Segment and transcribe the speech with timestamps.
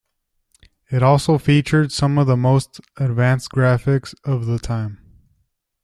[0.89, 4.97] It also featured some of the most advanced graphics of the time.